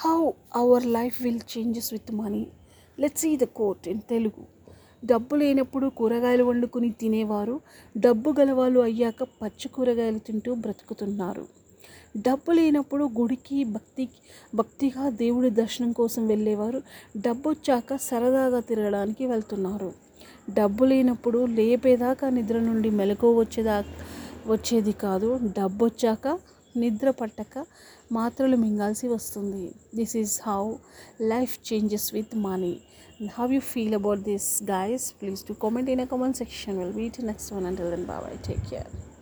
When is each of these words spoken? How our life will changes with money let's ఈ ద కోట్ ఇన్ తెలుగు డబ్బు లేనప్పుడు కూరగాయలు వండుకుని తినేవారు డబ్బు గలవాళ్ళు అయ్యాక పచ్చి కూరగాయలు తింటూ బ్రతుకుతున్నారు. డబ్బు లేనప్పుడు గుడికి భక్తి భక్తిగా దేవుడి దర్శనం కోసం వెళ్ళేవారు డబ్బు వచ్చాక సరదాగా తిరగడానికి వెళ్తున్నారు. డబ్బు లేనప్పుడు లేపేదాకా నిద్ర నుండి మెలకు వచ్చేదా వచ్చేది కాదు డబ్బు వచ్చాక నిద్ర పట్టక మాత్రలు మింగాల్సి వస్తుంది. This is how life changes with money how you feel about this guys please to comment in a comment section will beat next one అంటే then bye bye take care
How 0.00 0.30
our 0.56 0.84
life 0.86 1.22
will 1.22 1.40
changes 1.52 1.92
with 1.92 2.10
money 2.12 2.40
let's 2.98 3.24
ఈ 3.26 3.32
ద 3.36 3.46
కోట్ 3.54 3.88
ఇన్ 3.88 4.00
తెలుగు 4.08 4.42
డబ్బు 5.04 5.34
లేనప్పుడు 5.36 5.86
కూరగాయలు 5.88 6.44
వండుకుని 6.44 6.90
తినేవారు 6.92 7.60
డబ్బు 7.96 8.30
గలవాళ్ళు 8.40 8.80
అయ్యాక 8.80 9.22
పచ్చి 9.22 9.68
కూరగాయలు 9.68 10.18
తింటూ 10.18 10.54
బ్రతుకుతున్నారు. 10.54 11.44
డబ్బు 12.16 12.52
లేనప్పుడు 12.52 13.04
గుడికి 13.18 13.64
భక్తి 13.64 14.08
భక్తిగా 14.54 15.08
దేవుడి 15.08 15.50
దర్శనం 15.50 15.92
కోసం 15.92 16.26
వెళ్ళేవారు 16.26 16.80
డబ్బు 17.16 17.48
వచ్చాక 17.48 17.96
సరదాగా 17.96 18.60
తిరగడానికి 18.60 19.26
వెళ్తున్నారు. 19.26 19.90
డబ్బు 20.50 20.84
లేనప్పుడు 20.84 21.46
లేపేదాకా 21.46 22.28
నిద్ర 22.30 22.60
నుండి 22.60 22.90
మెలకు 22.90 23.30
వచ్చేదా 23.40 23.76
వచ్చేది 24.46 24.92
కాదు 24.92 25.40
డబ్బు 25.58 25.84
వచ్చాక 25.84 26.26
నిద్ర 26.76 27.10
పట్టక 27.10 27.64
మాత్రలు 28.12 28.56
మింగాల్సి 28.56 29.08
వస్తుంది. 29.08 29.64
This 29.94 30.16
is 30.16 30.34
how 30.48 30.62
life 31.20 31.54
changes 31.72 32.14
with 32.14 32.34
money 32.46 32.74
how 33.36 33.46
you 33.52 33.60
feel 33.72 33.94
about 33.94 34.20
this 34.20 34.62
guys 34.62 35.06
please 35.20 35.44
to 35.48 35.52
comment 35.52 35.90
in 35.90 36.00
a 36.00 36.08
comment 36.14 36.36
section 36.36 36.78
will 36.78 36.92
beat 36.92 37.24
next 37.24 37.52
one 37.52 37.66
అంటే 37.66 37.90
then 37.90 38.06
bye bye 38.06 38.36
take 38.48 38.64
care 38.70 39.09